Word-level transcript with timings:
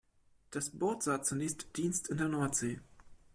Das 0.49 0.71
Boot 0.71 1.03
sah 1.03 1.21
zunächst 1.21 1.77
Dienst 1.77 2.07
in 2.09 2.17
der 2.17 2.27
Nordsee. 2.27 2.79